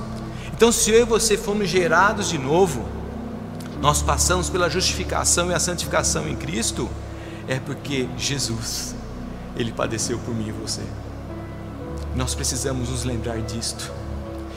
Então, 0.54 0.74
se 0.74 0.92
eu 0.92 1.04
e 1.04 1.06
você 1.06 1.38
fomos 1.38 1.70
gerados 1.70 2.28
de 2.28 2.38
novo, 2.38 2.86
nós 3.82 4.02
passamos 4.02 4.50
pela 4.50 4.70
justificação 4.70 5.52
e 5.52 5.54
a 5.54 5.60
santificação 5.60 6.28
em 6.28 6.36
Cristo, 6.36 6.90
é 7.48 7.58
porque 7.58 8.10
Jesus, 8.18 8.94
Ele 9.56 9.72
padeceu 9.72 10.20
por 10.20 10.36
mim 10.36 10.50
e 10.50 10.52
você. 10.52 10.82
Nós 12.14 12.36
precisamos 12.36 12.90
nos 12.90 13.06
lembrar 13.06 13.40
disto. 13.40 13.90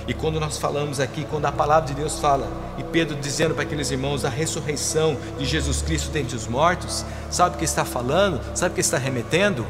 E 0.06 0.12
quando 0.12 0.40
nós 0.40 0.58
falamos 0.58 0.98
aqui, 0.98 1.24
quando 1.30 1.46
a 1.46 1.52
palavra 1.52 1.88
de 1.88 1.94
Deus 1.94 2.18
fala, 2.18 2.48
e 2.76 2.82
Pedro 2.82 3.16
dizendo 3.16 3.54
para 3.54 3.62
aqueles 3.62 3.90
irmãos 3.90 4.24
a 4.24 4.28
ressurreição 4.28 5.16
de 5.38 5.44
Jesus 5.44 5.80
Cristo 5.80 6.10
dentre 6.10 6.34
os 6.34 6.46
mortos, 6.46 7.04
sabe 7.30 7.54
o 7.54 7.58
que 7.58 7.64
está 7.64 7.84
falando? 7.84 8.40
Sabe 8.54 8.72
o 8.72 8.74
que 8.74 8.80
está 8.80 8.98
remetendo? 8.98 9.64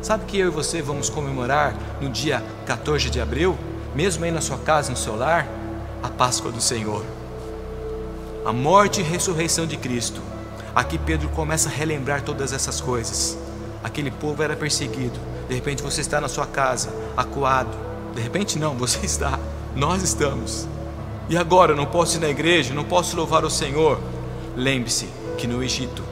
Sabe 0.00 0.24
que 0.24 0.36
eu 0.36 0.48
e 0.48 0.50
você 0.50 0.82
vamos 0.82 1.08
comemorar 1.08 1.76
no 2.00 2.08
dia 2.08 2.42
14 2.66 3.08
de 3.08 3.20
abril, 3.20 3.56
mesmo 3.94 4.24
aí 4.24 4.32
na 4.32 4.40
sua 4.40 4.58
casa, 4.58 4.90
no 4.90 4.96
seu 4.96 5.14
lar, 5.14 5.46
a 6.02 6.08
Páscoa 6.08 6.50
do 6.50 6.60
Senhor. 6.60 7.04
A 8.44 8.52
morte 8.52 9.00
e 9.00 9.04
ressurreição 9.04 9.64
de 9.64 9.76
Cristo. 9.76 10.20
Aqui 10.74 10.98
Pedro 10.98 11.28
começa 11.28 11.68
a 11.68 11.72
relembrar 11.72 12.22
todas 12.22 12.52
essas 12.52 12.80
coisas. 12.80 13.38
Aquele 13.84 14.10
povo 14.10 14.42
era 14.42 14.56
perseguido. 14.56 15.20
De 15.48 15.54
repente 15.54 15.82
você 15.84 16.00
está 16.00 16.20
na 16.20 16.28
sua 16.28 16.46
casa, 16.46 16.92
acuado, 17.16 17.91
de 18.14 18.20
repente, 18.20 18.58
não, 18.58 18.74
você 18.74 19.04
está, 19.04 19.38
nós 19.74 20.02
estamos. 20.02 20.68
E 21.28 21.36
agora, 21.36 21.74
não 21.74 21.86
posso 21.86 22.16
ir 22.16 22.20
na 22.20 22.28
igreja, 22.28 22.74
não 22.74 22.84
posso 22.84 23.16
louvar 23.16 23.44
o 23.44 23.50
Senhor. 23.50 24.00
Lembre-se 24.56 25.08
que 25.38 25.46
no 25.46 25.62
Egito, 25.62 26.02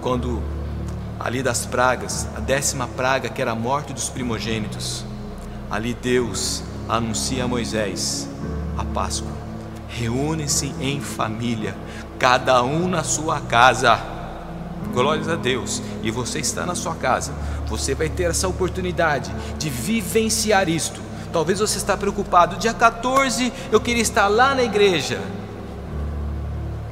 quando 0.00 0.42
ali 1.18 1.42
das 1.42 1.66
pragas, 1.66 2.28
a 2.36 2.40
décima 2.40 2.86
praga 2.86 3.28
que 3.28 3.42
era 3.42 3.52
a 3.52 3.54
morte 3.54 3.92
dos 3.92 4.08
primogênitos, 4.08 5.04
ali 5.70 5.94
Deus 5.94 6.62
anuncia 6.88 7.44
a 7.44 7.48
Moisés 7.48 8.28
a 8.76 8.84
Páscoa. 8.84 9.32
Reúnem-se 9.88 10.74
em 10.80 11.00
família, 11.00 11.74
cada 12.18 12.62
um 12.62 12.86
na 12.86 13.02
sua 13.02 13.40
casa. 13.40 13.98
Glórias 14.96 15.28
a 15.28 15.34
Deus. 15.34 15.82
E 16.02 16.10
você 16.10 16.38
está 16.38 16.64
na 16.64 16.74
sua 16.74 16.94
casa. 16.94 17.34
Você 17.66 17.94
vai 17.94 18.08
ter 18.08 18.30
essa 18.30 18.48
oportunidade 18.48 19.30
de 19.58 19.68
vivenciar 19.68 20.70
isto. 20.70 21.02
Talvez 21.30 21.58
você 21.58 21.76
está 21.76 21.98
preocupado, 21.98 22.56
dia 22.56 22.72
14 22.72 23.52
eu 23.70 23.78
queria 23.78 24.00
estar 24.00 24.26
lá 24.26 24.54
na 24.54 24.62
igreja. 24.62 25.20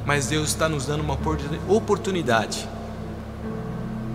Mas 0.04 0.26
Deus 0.26 0.50
está 0.50 0.68
nos 0.68 0.84
dando 0.84 1.00
uma 1.00 1.18
oportunidade 1.66 2.68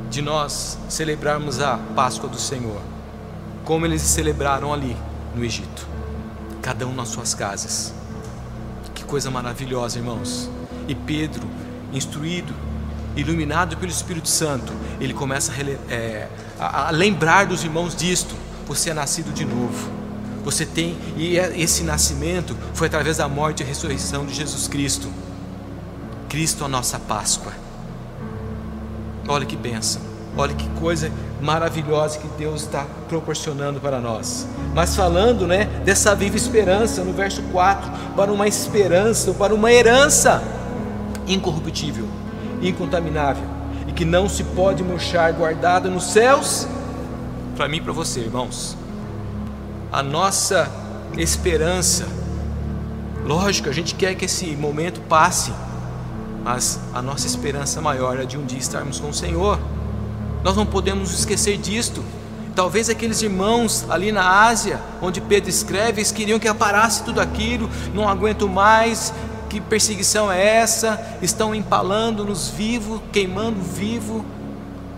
de 0.07 0.21
nós 0.21 0.77
celebrarmos 0.87 1.59
a 1.59 1.79
Páscoa 1.95 2.29
do 2.29 2.37
Senhor, 2.37 2.79
como 3.65 3.87
eles 3.87 4.03
celebraram 4.03 4.71
ali 4.71 4.95
no 5.35 5.43
Egito, 5.43 5.87
cada 6.61 6.85
um 6.85 6.93
nas 6.93 7.09
suas 7.09 7.33
casas. 7.33 7.91
Que 8.93 9.03
coisa 9.03 9.31
maravilhosa, 9.31 9.97
irmãos. 9.97 10.47
E 10.87 10.93
Pedro, 10.93 11.47
instruído 11.91 12.68
iluminado 13.15 13.77
pelo 13.77 13.91
Espírito 13.91 14.27
Santo, 14.27 14.71
ele 14.99 15.13
começa 15.13 15.51
a, 15.51 15.93
é, 15.93 16.27
a, 16.59 16.91
lembrar 16.91 17.45
dos 17.45 17.63
irmãos 17.63 17.95
disto: 17.95 18.35
você 18.67 18.91
é 18.91 18.93
nascido 18.93 19.33
de 19.33 19.45
novo. 19.45 19.99
Você 20.43 20.65
tem, 20.65 20.97
e 21.17 21.37
é, 21.37 21.59
esse 21.59 21.83
nascimento 21.83 22.55
foi 22.73 22.87
através 22.87 23.17
da 23.17 23.27
morte 23.27 23.61
e 23.61 23.65
ressurreição 23.65 24.25
de 24.25 24.33
Jesus 24.33 24.67
Cristo. 24.67 25.09
Cristo, 26.29 26.63
a 26.63 26.67
nossa 26.67 26.97
Páscoa. 26.97 27.51
Olha 29.27 29.45
que 29.45 29.55
bênção, 29.55 30.01
olha 30.37 30.55
que 30.55 30.67
coisa 30.79 31.11
maravilhosa 31.41 32.19
que 32.19 32.27
Deus 32.37 32.63
está 32.63 32.85
proporcionando 33.07 33.79
para 33.79 33.99
nós. 33.99 34.47
Mas 34.73 34.95
falando 34.95 35.45
né, 35.45 35.65
dessa 35.85 36.15
viva 36.15 36.35
esperança, 36.35 37.03
no 37.03 37.13
verso 37.13 37.41
4, 37.51 37.91
para 38.15 38.31
uma 38.31 38.47
esperança, 38.47 39.33
para 39.33 39.53
uma 39.53 39.71
herança 39.71 40.41
incorruptível 41.27 42.07
incontaminável 42.61 43.43
e 43.87 43.91
que 43.91 44.05
não 44.05 44.29
se 44.29 44.43
pode 44.43 44.83
murchar, 44.83 45.33
guardada 45.33 45.89
nos 45.89 46.11
céus, 46.11 46.67
para 47.55 47.67
mim 47.67 47.77
e 47.77 47.81
para 47.81 47.93
você, 47.93 48.19
irmãos. 48.19 48.77
A 49.91 50.03
nossa 50.03 50.69
esperança, 51.17 52.07
lógico, 53.25 53.69
a 53.69 53.71
gente 53.73 53.95
quer 53.95 54.15
que 54.15 54.25
esse 54.25 54.45
momento 54.55 55.01
passe, 55.01 55.51
mas 56.43 56.79
a 56.93 57.01
nossa 57.01 57.25
esperança 57.25 57.81
maior 57.81 58.19
é 58.19 58.25
de 58.25 58.37
um 58.37 58.45
dia 58.45 58.59
estarmos 58.59 58.99
com 58.99 59.09
o 59.09 59.13
Senhor. 59.13 59.59
Nós 60.43 60.55
não 60.55 60.65
podemos 60.65 61.11
esquecer 61.11 61.57
disto. 61.57 62.03
Talvez 62.55 62.89
aqueles 62.89 63.21
irmãos 63.21 63.85
ali 63.89 64.11
na 64.11 64.45
Ásia, 64.45 64.79
onde 65.01 65.21
Pedro 65.21 65.49
escreve, 65.49 66.01
eles 66.01 66.11
queriam 66.11 66.39
que 66.39 66.53
parasse 66.53 67.03
tudo 67.03 67.21
aquilo, 67.21 67.69
não 67.93 68.07
aguento 68.07 68.47
mais, 68.49 69.13
que 69.49 69.59
perseguição 69.59 70.31
é 70.31 70.57
essa? 70.57 71.17
Estão 71.21 71.55
empalando-nos 71.55 72.49
vivo, 72.49 73.01
queimando 73.11 73.59
vivo, 73.59 74.23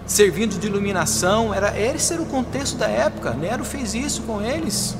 servindo 0.05 0.59
de 0.59 0.67
iluminação. 0.67 1.53
Era 1.53 1.79
esse 1.79 2.13
era 2.13 2.21
o 2.21 2.25
contexto 2.25 2.77
da 2.77 2.87
época. 2.87 3.31
Nero 3.31 3.63
fez 3.63 3.95
isso 3.95 4.21
com 4.23 4.41
eles. 4.41 4.95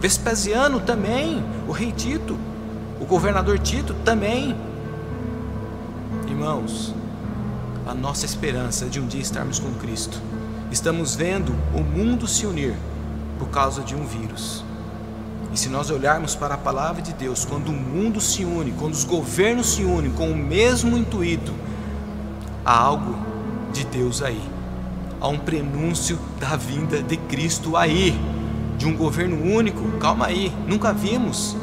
Vespasiano 0.00 0.80
também, 0.80 1.44
o 1.68 1.72
rei 1.72 1.92
Tito, 1.92 2.36
o 3.00 3.06
governador 3.06 3.58
Tito 3.60 3.94
também. 4.04 4.56
Irmãos, 6.26 6.92
a 7.86 7.94
nossa 7.94 8.26
esperança 8.26 8.86
de 8.86 8.98
um 8.98 9.06
dia 9.06 9.22
estarmos 9.22 9.60
com 9.60 9.72
Cristo. 9.74 10.20
Estamos 10.72 11.14
vendo 11.14 11.54
o 11.72 11.82
mundo 11.82 12.26
se 12.26 12.46
unir 12.46 12.74
por 13.38 13.48
causa 13.48 13.82
de 13.82 13.94
um 13.94 14.04
vírus. 14.04 14.64
E 15.52 15.58
se 15.58 15.68
nós 15.68 15.90
olharmos 15.90 16.34
para 16.34 16.54
a 16.54 16.58
palavra 16.58 17.02
de 17.02 17.12
Deus, 17.12 17.44
quando 17.44 17.68
o 17.68 17.72
mundo 17.72 18.20
se 18.20 18.42
une, 18.44 18.72
quando 18.72 18.94
os 18.94 19.04
governos 19.04 19.74
se 19.74 19.84
unem 19.84 20.10
com 20.10 20.30
o 20.30 20.36
mesmo 20.36 20.96
intuito, 20.96 21.52
há 22.64 22.74
algo 22.74 23.16
de 23.72 23.84
Deus 23.84 24.22
aí. 24.22 24.40
Há 25.20 25.28
um 25.28 25.38
prenúncio 25.38 26.18
da 26.40 26.56
vinda 26.56 27.02
de 27.02 27.16
Cristo 27.16 27.76
aí, 27.76 28.18
de 28.78 28.86
um 28.86 28.96
governo 28.96 29.36
único. 29.54 29.98
Calma 29.98 30.26
aí, 30.26 30.50
nunca 30.66 30.92
vimos 30.92 31.54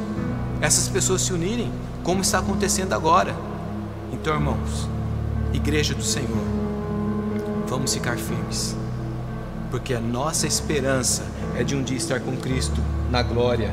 essas 0.61 0.87
pessoas 0.87 1.23
se 1.23 1.33
unirem 1.33 1.71
como 2.03 2.21
está 2.21 2.39
acontecendo 2.39 2.93
agora. 2.93 3.35
Então, 4.13 4.35
irmãos, 4.35 4.87
igreja 5.51 5.95
do 5.95 6.03
Senhor, 6.03 6.43
vamos 7.67 7.93
ficar 7.93 8.17
firmes, 8.17 8.75
porque 9.71 9.95
a 9.95 9.99
nossa 9.99 10.45
esperança 10.45 11.23
é 11.59 11.63
de 11.63 11.75
um 11.75 11.83
dia 11.83 11.97
estar 11.97 12.21
com 12.21 12.37
Cristo 12.37 12.81
na 13.11 13.21
glória. 13.21 13.69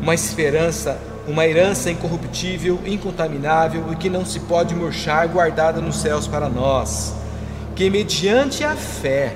Uma 0.00 0.14
esperança, 0.14 0.96
uma 1.26 1.44
herança 1.44 1.90
incorruptível, 1.90 2.78
incontaminável 2.86 3.86
e 3.90 3.96
que 3.96 4.08
não 4.08 4.24
se 4.24 4.38
pode 4.40 4.72
murchar, 4.72 5.26
guardada 5.26 5.80
nos 5.80 5.96
céus 5.96 6.28
para 6.28 6.48
nós, 6.48 7.12
que 7.74 7.90
mediante 7.90 8.62
a 8.62 8.76
fé, 8.76 9.34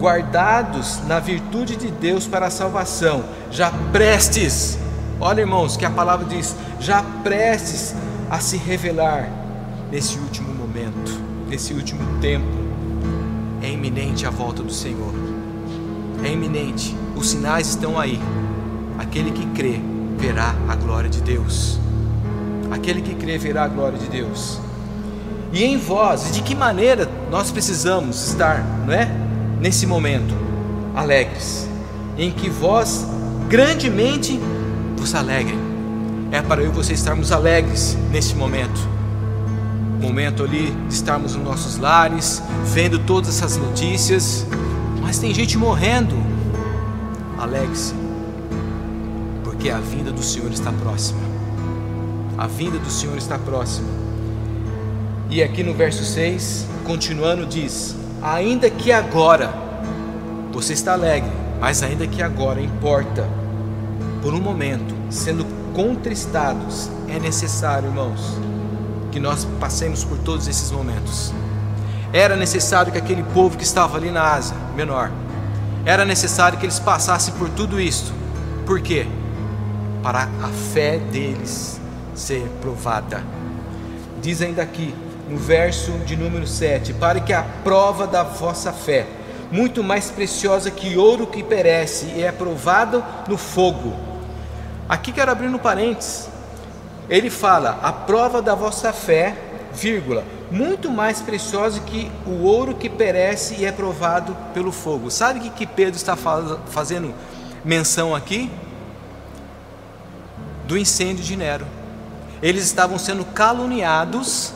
guardados 0.00 0.98
na 1.06 1.20
virtude 1.20 1.76
de 1.76 1.88
Deus 1.88 2.26
para 2.26 2.46
a 2.46 2.50
salvação, 2.50 3.24
já 3.52 3.70
prestes, 3.92 4.76
olha 5.20 5.42
irmãos, 5.42 5.76
que 5.76 5.84
a 5.84 5.90
palavra 5.90 6.26
diz, 6.26 6.56
já 6.80 7.00
prestes 7.22 7.94
a 8.28 8.40
se 8.40 8.56
revelar 8.56 9.30
nesse 9.88 10.18
último 10.18 10.52
momento, 10.52 11.12
nesse 11.48 11.72
último 11.72 12.20
tempo. 12.20 12.58
É 13.62 13.70
iminente 13.70 14.26
a 14.26 14.30
volta 14.30 14.64
do 14.64 14.72
Senhor. 14.72 15.19
É 16.24 16.32
iminente. 16.32 16.96
Os 17.16 17.30
sinais 17.30 17.68
estão 17.68 17.98
aí. 17.98 18.20
Aquele 18.98 19.30
que 19.30 19.46
crê 19.46 19.80
verá 20.18 20.54
a 20.68 20.76
glória 20.76 21.08
de 21.08 21.20
Deus. 21.20 21.78
Aquele 22.70 23.00
que 23.02 23.14
crê 23.14 23.38
verá 23.38 23.64
a 23.64 23.68
glória 23.68 23.98
de 23.98 24.06
Deus. 24.06 24.60
E 25.52 25.64
em 25.64 25.76
vós, 25.76 26.28
e 26.28 26.32
de 26.32 26.42
que 26.42 26.54
maneira 26.54 27.08
nós 27.30 27.50
precisamos 27.50 28.28
estar, 28.28 28.64
não 28.86 28.94
é? 28.94 29.10
Nesse 29.60 29.86
momento, 29.86 30.34
alegres, 30.94 31.68
em 32.16 32.30
que 32.30 32.48
vós 32.48 33.06
grandemente 33.48 34.38
vos 34.96 35.14
alegrem. 35.14 35.58
É 36.30 36.40
para 36.40 36.62
eu 36.62 36.68
e 36.70 36.74
você 36.74 36.92
estarmos 36.92 37.32
alegres 37.32 37.96
nesse 38.12 38.34
momento. 38.36 38.88
Momento 40.00 40.44
ali 40.44 40.70
de 40.88 40.94
estarmos 40.94 41.34
nos 41.34 41.44
nossos 41.44 41.76
lares, 41.76 42.40
vendo 42.66 43.00
todas 43.00 43.36
essas 43.36 43.56
notícias, 43.56 44.46
mas 45.10 45.18
tem 45.18 45.34
gente 45.34 45.58
morrendo. 45.58 46.14
Alegre-se, 47.36 47.92
porque 49.42 49.68
a 49.68 49.78
vinda 49.78 50.12
do 50.12 50.22
Senhor 50.22 50.52
está 50.52 50.70
próxima. 50.70 51.18
A 52.38 52.46
vinda 52.46 52.78
do 52.78 52.88
Senhor 52.88 53.18
está 53.18 53.36
próxima. 53.36 53.88
E 55.28 55.42
aqui 55.42 55.64
no 55.64 55.74
verso 55.74 56.04
6, 56.04 56.64
continuando, 56.84 57.44
diz: 57.44 57.96
Ainda 58.22 58.70
que 58.70 58.92
agora 58.92 59.52
você 60.52 60.74
está 60.74 60.92
alegre, 60.92 61.32
mas 61.60 61.82
ainda 61.82 62.06
que 62.06 62.22
agora 62.22 62.60
importa, 62.60 63.28
por 64.22 64.32
um 64.32 64.40
momento, 64.40 64.94
sendo 65.10 65.44
contristados, 65.74 66.88
é 67.08 67.18
necessário, 67.18 67.88
irmãos, 67.88 68.38
que 69.10 69.18
nós 69.18 69.44
passemos 69.58 70.04
por 70.04 70.18
todos 70.18 70.46
esses 70.46 70.70
momentos. 70.70 71.32
Era 72.12 72.34
necessário 72.36 72.90
que 72.90 72.98
aquele 72.98 73.22
povo 73.22 73.56
que 73.56 73.62
estava 73.62 73.96
ali 73.96 74.10
na 74.10 74.34
Ásia 74.34 74.56
Menor, 74.74 75.10
era 75.84 76.04
necessário 76.04 76.58
que 76.58 76.66
eles 76.66 76.78
passassem 76.78 77.32
por 77.34 77.48
tudo 77.50 77.80
isso. 77.80 78.12
Por 78.66 78.80
quê? 78.80 79.06
Para 80.02 80.28
a 80.42 80.48
fé 80.72 80.98
deles 80.98 81.80
ser 82.14 82.46
provada. 82.60 83.22
Diz 84.20 84.42
ainda 84.42 84.62
aqui, 84.62 84.94
no 85.28 85.38
verso 85.38 85.92
de 86.04 86.16
número 86.16 86.46
7: 86.46 86.92
Para 86.94 87.20
que 87.20 87.32
a 87.32 87.44
prova 87.64 88.06
da 88.06 88.22
vossa 88.22 88.72
fé, 88.72 89.06
muito 89.50 89.82
mais 89.82 90.10
preciosa 90.10 90.70
que 90.70 90.96
ouro 90.96 91.26
que 91.26 91.42
perece 91.42 92.06
e 92.16 92.22
é 92.22 92.30
provado 92.30 93.02
no 93.26 93.38
fogo. 93.38 93.94
Aqui 94.88 95.12
quero 95.12 95.30
abrir 95.30 95.48
no 95.48 95.58
parênteses. 95.58 96.28
Ele 97.08 97.30
fala: 97.30 97.78
a 97.82 97.92
prova 97.92 98.42
da 98.42 98.54
vossa 98.54 98.92
fé, 98.92 99.36
vírgula, 99.72 100.24
muito 100.50 100.90
mais 100.90 101.20
preciosa 101.20 101.80
que 101.80 102.10
o 102.26 102.42
ouro 102.42 102.74
que 102.74 102.88
perece 102.88 103.54
e 103.54 103.64
é 103.64 103.72
provado 103.72 104.36
pelo 104.52 104.72
fogo. 104.72 105.10
Sabe 105.10 105.38
o 105.38 105.42
que, 105.42 105.50
que 105.50 105.66
Pedro 105.66 105.96
está 105.96 106.16
fazendo 106.16 107.14
menção 107.64 108.14
aqui? 108.14 108.50
Do 110.66 110.76
incêndio 110.76 111.24
de 111.24 111.36
Nero. 111.36 111.66
Eles 112.42 112.64
estavam 112.64 112.98
sendo 112.98 113.24
caluniados 113.24 114.52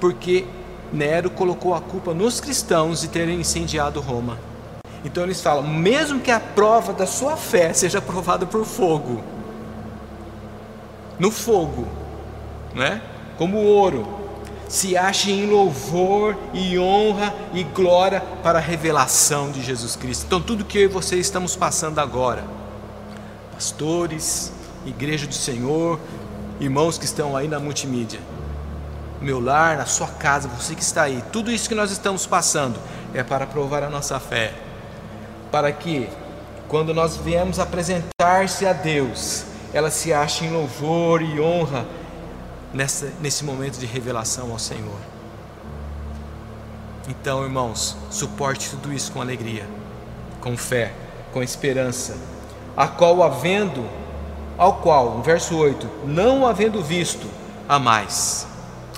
porque 0.00 0.44
Nero 0.92 1.30
colocou 1.30 1.74
a 1.74 1.80
culpa 1.80 2.12
nos 2.12 2.40
cristãos 2.40 3.00
de 3.00 3.08
terem 3.08 3.40
incendiado 3.40 4.00
Roma. 4.00 4.38
Então 5.04 5.22
eles 5.22 5.40
falam: 5.40 5.62
mesmo 5.62 6.20
que 6.20 6.30
a 6.30 6.40
prova 6.40 6.92
da 6.92 7.06
sua 7.06 7.36
fé 7.36 7.72
seja 7.72 8.00
provada 8.00 8.46
por 8.46 8.64
fogo, 8.64 9.22
no 11.18 11.30
fogo, 11.30 11.86
né? 12.74 13.00
como 13.38 13.58
ouro, 13.58 14.17
se 14.68 14.96
ache 14.96 15.32
em 15.32 15.46
louvor 15.46 16.36
e 16.52 16.78
honra 16.78 17.34
e 17.54 17.64
glória 17.64 18.20
para 18.42 18.58
a 18.58 18.62
revelação 18.62 19.50
de 19.50 19.62
Jesus 19.62 19.96
Cristo. 19.96 20.26
Então, 20.26 20.40
tudo 20.40 20.64
que 20.64 20.78
eu 20.78 20.82
e 20.82 20.86
você 20.88 21.16
estamos 21.16 21.56
passando 21.56 21.98
agora, 21.98 22.44
pastores, 23.54 24.52
igreja 24.86 25.26
do 25.26 25.34
Senhor, 25.34 25.98
irmãos 26.60 26.98
que 26.98 27.06
estão 27.06 27.34
aí 27.34 27.48
na 27.48 27.58
multimídia, 27.58 28.20
meu 29.20 29.40
lar, 29.40 29.78
na 29.78 29.86
sua 29.86 30.06
casa, 30.06 30.48
você 30.48 30.74
que 30.74 30.82
está 30.82 31.02
aí, 31.02 31.24
tudo 31.32 31.50
isso 31.50 31.68
que 31.68 31.74
nós 31.74 31.90
estamos 31.90 32.26
passando 32.26 32.78
é 33.14 33.22
para 33.22 33.46
provar 33.46 33.82
a 33.82 33.90
nossa 33.90 34.20
fé, 34.20 34.52
para 35.50 35.72
que 35.72 36.08
quando 36.68 36.92
nós 36.92 37.16
viemos 37.16 37.58
apresentar-se 37.58 38.66
a 38.66 38.74
Deus, 38.74 39.44
ela 39.72 39.90
se 39.90 40.12
ache 40.12 40.44
em 40.44 40.52
louvor 40.52 41.22
e 41.22 41.40
honra 41.40 41.86
nessa, 42.72 43.12
nesse 43.20 43.44
momento 43.44 43.78
de 43.78 43.86
revelação 43.86 44.50
ao 44.52 44.58
Senhor. 44.58 44.98
Então, 47.08 47.42
irmãos, 47.42 47.96
suporte 48.10 48.70
tudo 48.70 48.92
isso 48.92 49.12
com 49.12 49.20
alegria, 49.20 49.66
com 50.40 50.56
fé, 50.56 50.92
com 51.32 51.42
esperança, 51.42 52.16
a 52.76 52.86
qual 52.86 53.22
havendo, 53.22 53.88
ao 54.56 54.74
qual, 54.76 55.16
no 55.16 55.22
verso 55.22 55.56
8, 55.56 55.88
não 56.06 56.46
havendo 56.46 56.82
visto, 56.82 57.26
a 57.68 57.78
mais 57.78 58.48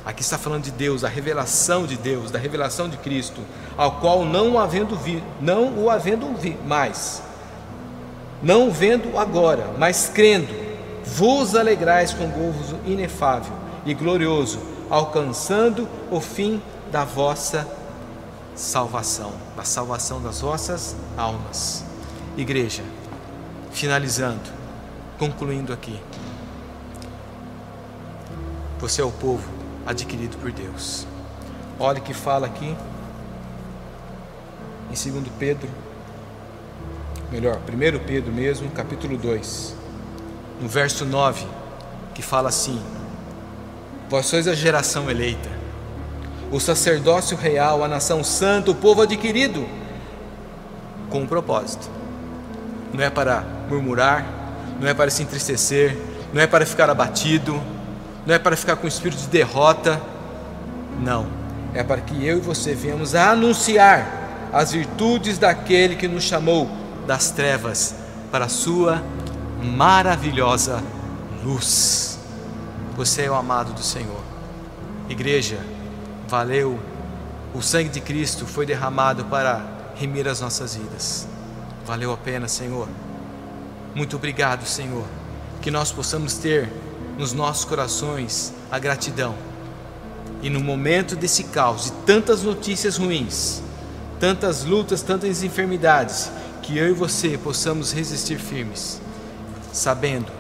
Aqui 0.05 0.23
está 0.23 0.39
falando 0.39 0.65
de 0.65 0.71
Deus, 0.71 1.03
da 1.03 1.09
revelação 1.09 1.87
de 1.87 1.97
Deus, 1.97 2.31
da 2.31 2.39
revelação 2.39 2.89
de 2.89 2.97
Cristo, 2.97 3.43
ao 3.77 3.93
qual 3.93 4.25
não 4.25 4.59
havendo 4.59 4.97
vi, 4.97 5.23
não 5.41 5.75
o 5.77 5.91
havendo 5.91 6.35
vi 6.35 6.57
mais, 6.67 7.23
não 8.43 8.71
vendo 8.71 9.19
agora, 9.19 9.71
mas 9.79 10.11
crendo, 10.13 10.53
vos 11.15 11.57
alegrais 11.57 12.15
com 12.15 12.29
gozo 12.29 12.79
inefável 12.87 13.53
e 13.85 13.93
glorioso, 13.95 14.61
alcançando 14.89 15.89
o 16.11 16.21
fim 16.21 16.63
da 16.93 17.05
vossa 17.05 17.67
salvação, 18.55 19.33
da 19.57 19.65
salvação 19.65 20.23
das 20.23 20.41
vossas 20.41 20.95
almas. 21.17 21.85
Igreja, 22.37 22.83
finalizando, 23.73 24.51
concluindo 25.19 25.73
aqui. 25.73 26.01
Você 28.79 29.03
é 29.03 29.05
o 29.05 29.11
povo 29.11 29.47
adquirido 29.85 30.37
por 30.39 30.53
Deus. 30.53 31.07
Olha 31.79 32.01
que 32.01 32.15
fala 32.15 32.47
aqui 32.47 32.77
em 34.91 35.13
2 35.13 35.25
Pedro, 35.39 35.69
melhor, 37.31 37.57
1 37.57 38.07
Pedro 38.07 38.33
mesmo, 38.33 38.71
capítulo 38.71 39.17
2, 39.17 39.80
no 40.61 40.69
verso 40.69 41.05
9, 41.05 41.47
que 42.15 42.23
fala 42.23 42.49
assim: 42.49 42.81
Vós 44.09 44.27
sois 44.27 44.47
a 44.47 44.55
geração 44.55 45.11
eleita, 45.11 45.49
o 46.53 46.61
sacerdócio 46.61 47.37
real, 47.37 47.83
a 47.83 47.89
nação 47.89 48.23
santa, 48.23 48.71
o 48.71 48.75
povo 48.75 49.03
adquirido, 49.03 49.67
com 51.09 51.23
um 51.23 51.27
propósito. 51.27 51.89
Não 52.93 53.03
é 53.03 53.09
para 53.09 53.45
murmurar, 53.69 54.27
não 54.81 54.89
é 54.89 54.95
para 54.95 55.11
se 55.11 55.23
entristecer, 55.23 55.97
não 56.33 56.43
é 56.43 56.47
para 56.47 56.67
ficar 56.67 56.91
abatido, 56.91 57.61
não 58.27 58.35
é 58.35 58.39
para 58.39 58.57
ficar 58.57 58.77
com 58.77 58.87
espírito 58.87 59.21
de 59.21 59.29
derrota, 59.29 60.01
não, 61.01 61.27
é 61.73 61.83
para 61.83 62.01
que 62.01 62.25
eu 62.27 62.39
e 62.39 62.41
você 62.41 62.75
venhamos 62.75 63.15
a 63.15 63.31
anunciar 63.31 64.21
as 64.53 64.73
virtudes 64.73 65.39
daquele 65.39 65.97
que 65.97 66.09
nos 66.09 66.25
chamou 66.25 66.69
das 67.07 67.31
trevas 67.31 67.95
para 68.31 68.47
a 68.47 68.49
sua 68.49 69.03
maravilhosa 69.63 70.83
luz. 71.45 72.19
Você 72.97 73.23
é 73.23 73.31
o 73.31 73.35
amado 73.35 73.73
do 73.73 73.83
Senhor. 73.83 74.21
Igreja, 75.09 75.59
valeu. 76.29 76.79
O 77.53 77.61
sangue 77.61 77.89
de 77.89 78.01
Cristo 78.01 78.47
foi 78.47 78.65
derramado 78.65 79.25
para 79.25 79.65
remir 79.97 80.29
as 80.29 80.41
nossas 80.41 80.77
vidas. 80.77 81.27
Valeu 81.85 82.13
a 82.13 82.17
pena, 82.17 82.47
Senhor. 82.47 82.89
Muito 83.95 84.17
obrigado, 84.17 84.65
Senhor. 84.67 85.05
Que 85.61 85.71
nós 85.71 85.91
possamos 85.91 86.35
ter 86.35 86.71
nos 87.19 87.33
nossos 87.33 87.65
corações 87.65 88.53
a 88.71 88.79
gratidão. 88.79 89.35
E 90.43 90.49
no 90.49 90.61
momento 90.61 91.17
desse 91.17 91.45
caos, 91.45 91.87
de 91.87 91.93
tantas 92.07 92.43
notícias 92.43 92.97
ruins, 92.97 93.61
tantas 94.19 94.65
lutas, 94.65 95.03
tantas 95.03 95.43
enfermidades, 95.43 96.31
que 96.63 96.79
eu 96.79 96.89
e 96.89 96.93
você 96.93 97.37
possamos 97.37 97.93
resistir 97.93 98.39
firmes, 98.39 99.01
sabendo 99.73 100.33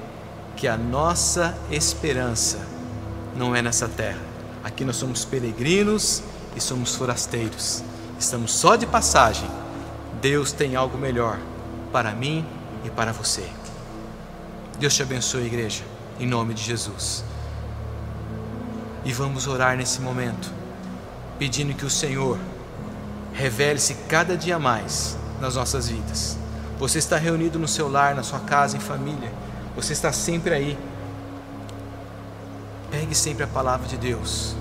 que 0.56 0.66
a 0.68 0.76
nossa 0.76 1.56
esperança 1.70 2.58
não 3.36 3.54
é 3.54 3.62
nessa 3.62 3.88
terra. 3.88 4.20
Aqui 4.62 4.84
nós 4.84 4.96
somos 4.96 5.24
peregrinos 5.24 6.22
e 6.54 6.60
somos 6.60 6.94
forasteiros. 6.94 7.82
Estamos 8.18 8.52
só 8.52 8.76
de 8.76 8.86
passagem. 8.86 9.48
Deus 10.20 10.52
tem 10.52 10.76
algo 10.76 10.98
melhor 10.98 11.38
para 11.92 12.12
mim 12.12 12.44
e 12.84 12.90
para 12.90 13.12
você. 13.12 13.48
Deus 14.78 14.94
te 14.94 15.02
abençoe, 15.02 15.46
igreja 15.46 15.82
em 16.20 16.26
nome 16.26 16.52
de 16.52 16.62
Jesus. 16.62 17.24
E 19.04 19.12
vamos 19.12 19.46
orar 19.46 19.76
nesse 19.76 20.00
momento, 20.02 20.52
pedindo 21.38 21.74
que 21.74 21.86
o 21.86 21.90
Senhor 21.90 22.38
revele-se 23.32 23.94
cada 24.08 24.36
dia 24.36 24.58
mais 24.58 25.16
nas 25.40 25.56
nossas 25.56 25.88
vidas. 25.88 26.36
Você 26.80 26.98
está 26.98 27.18
reunido 27.18 27.58
no 27.58 27.68
seu 27.68 27.90
lar, 27.90 28.14
na 28.14 28.22
sua 28.22 28.40
casa, 28.40 28.74
em 28.74 28.80
família, 28.80 29.30
você 29.76 29.92
está 29.92 30.10
sempre 30.12 30.54
aí. 30.54 30.78
Pegue 32.90 33.14
sempre 33.14 33.44
a 33.44 33.46
palavra 33.46 33.86
de 33.86 33.98
Deus. 33.98 34.56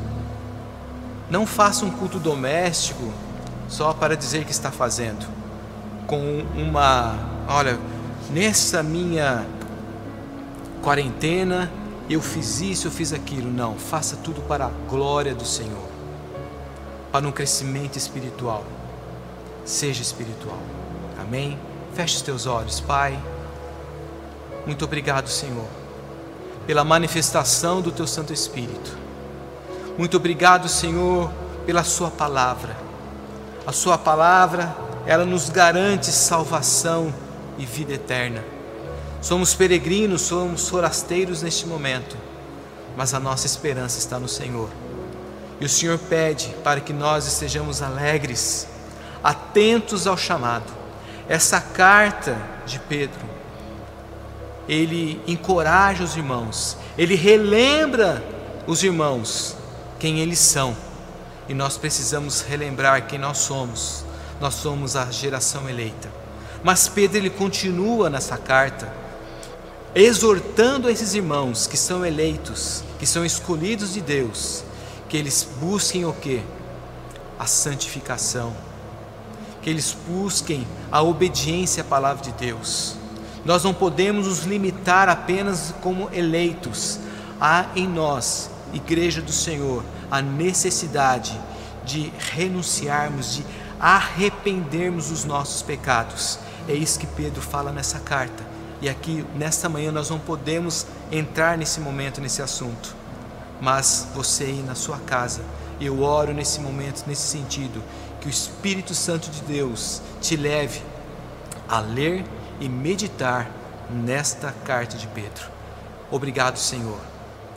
Não 1.29 1.47
faça 1.47 1.85
um 1.85 1.89
culto 1.89 2.19
doméstico 2.19 3.09
só 3.69 3.93
para 3.93 4.17
dizer 4.17 4.43
que 4.43 4.51
está 4.51 4.69
fazendo. 4.69 5.25
Com 6.05 6.41
uma, 6.57 7.15
olha, 7.47 7.79
nessa 8.29 8.83
minha 8.83 9.45
quarentena 10.83 11.71
eu 12.09 12.21
fiz 12.21 12.59
isso, 12.59 12.87
eu 12.87 12.91
fiz 12.91 13.13
aquilo. 13.13 13.49
Não, 13.49 13.75
faça 13.75 14.17
tudo 14.17 14.41
para 14.41 14.65
a 14.65 14.71
glória 14.89 15.33
do 15.33 15.45
Senhor, 15.45 15.87
para 17.13 17.25
um 17.25 17.31
crescimento 17.31 17.95
espiritual. 17.95 18.65
Seja 19.63 20.01
espiritual. 20.01 20.59
Amém? 21.17 21.57
Feche 21.93 22.17
os 22.17 22.21
teus 22.21 22.45
olhos, 22.45 22.79
Pai. 22.79 23.19
Muito 24.65 24.85
obrigado, 24.85 25.27
Senhor, 25.27 25.65
pela 26.67 26.83
manifestação 26.83 27.81
do 27.81 27.91
teu 27.91 28.05
Santo 28.05 28.31
Espírito. 28.31 28.97
Muito 29.97 30.15
obrigado, 30.17 30.69
Senhor, 30.69 31.31
pela 31.65 31.83
Sua 31.83 32.09
palavra. 32.09 32.77
A 33.65 33.71
Sua 33.71 33.97
palavra, 33.97 34.75
ela 35.05 35.25
nos 35.25 35.49
garante 35.49 36.11
salvação 36.11 37.13
e 37.57 37.65
vida 37.65 37.93
eterna. 37.93 38.43
Somos 39.21 39.53
peregrinos, 39.53 40.21
somos 40.21 40.69
forasteiros 40.69 41.41
neste 41.41 41.67
momento, 41.67 42.15
mas 42.95 43.13
a 43.13 43.19
nossa 43.19 43.45
esperança 43.45 43.99
está 43.99 44.17
no 44.17 44.29
Senhor. 44.29 44.69
E 45.59 45.65
o 45.65 45.69
Senhor 45.69 45.97
pede 45.97 46.55
para 46.63 46.79
que 46.79 46.93
nós 46.93 47.27
estejamos 47.27 47.81
alegres, 47.81 48.67
atentos 49.21 50.07
ao 50.07 50.17
chamado. 50.17 50.78
Essa 51.29 51.61
carta 51.61 52.35
de 52.65 52.79
Pedro, 52.79 53.21
ele 54.67 55.21
encoraja 55.27 56.03
os 56.03 56.17
irmãos, 56.17 56.75
ele 56.97 57.15
relembra 57.15 58.21
os 58.67 58.83
irmãos 58.83 59.55
quem 59.99 60.19
eles 60.19 60.39
são. 60.39 60.75
E 61.47 61.53
nós 61.53 61.77
precisamos 61.77 62.41
relembrar 62.41 63.07
quem 63.07 63.17
nós 63.17 63.37
somos. 63.37 64.03
Nós 64.41 64.55
somos 64.55 64.95
a 64.95 65.05
geração 65.11 65.69
eleita. 65.69 66.09
Mas 66.63 66.87
Pedro 66.87 67.17
ele 67.17 67.29
continua 67.29 68.09
nessa 68.09 68.37
carta 68.37 68.91
exortando 69.95 70.89
esses 70.89 71.13
irmãos 71.13 71.65
que 71.65 71.77
são 71.77 72.05
eleitos, 72.05 72.83
que 72.99 73.05
são 73.05 73.25
escolhidos 73.25 73.93
de 73.93 74.01
Deus, 74.01 74.63
que 75.07 75.17
eles 75.17 75.47
busquem 75.59 76.05
o 76.05 76.13
que? 76.13 76.41
A 77.37 77.45
santificação, 77.45 78.55
que 79.61 79.69
eles 79.69 79.95
busquem 80.07 80.67
a 80.91 81.01
obediência 81.01 81.81
à 81.81 81.85
palavra 81.85 82.23
de 82.23 82.31
Deus. 82.33 82.95
Nós 83.45 83.63
não 83.63 83.73
podemos 83.73 84.27
nos 84.27 84.43
limitar 84.43 85.09
apenas 85.09 85.73
como 85.81 86.09
eleitos. 86.13 86.99
Há 87.39 87.67
em 87.75 87.87
nós, 87.87 88.49
Igreja 88.73 89.21
do 89.21 89.31
Senhor, 89.31 89.83
a 90.11 90.21
necessidade 90.21 91.39
de 91.85 92.11
renunciarmos, 92.33 93.35
de 93.35 93.45
arrependermos 93.79 95.09
dos 95.09 95.25
nossos 95.25 95.61
pecados. 95.61 96.39
É 96.67 96.73
isso 96.73 96.99
que 96.99 97.07
Pedro 97.07 97.41
fala 97.41 97.71
nessa 97.71 97.99
carta 97.99 98.49
e 98.81 98.87
aqui, 98.87 99.25
nesta 99.35 99.67
manhã, 99.67 99.91
nós 99.91 100.09
não 100.09 100.19
podemos 100.19 100.85
entrar 101.11 101.57
nesse 101.57 101.81
momento, 101.81 102.21
nesse 102.21 102.41
assunto. 102.41 102.95
Mas 103.59 104.07
você 104.15 104.45
aí 104.45 104.63
na 104.65 104.73
sua 104.73 104.97
casa, 104.99 105.41
eu 105.81 106.01
oro 106.01 106.33
nesse 106.33 106.61
momento, 106.61 107.03
nesse 107.05 107.23
sentido, 107.23 107.83
que 108.21 108.27
o 108.27 108.29
Espírito 108.29 108.93
Santo 108.93 109.29
de 109.29 109.41
Deus 109.41 110.01
te 110.21 110.35
leve 110.35 110.81
a 111.67 111.79
ler 111.79 112.25
e 112.59 112.67
meditar 112.67 113.49
nesta 113.89 114.51
carta 114.51 114.97
de 114.97 115.07
Pedro. 115.07 115.47
Obrigado, 116.11 116.57
Senhor. 116.57 116.99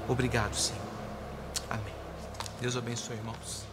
Obrigado, 0.08 0.54
Senhor. 0.54 0.82
Amém. 1.70 1.94
Deus 2.60 2.76
abençoe, 2.76 3.16
irmãos. 3.16 3.71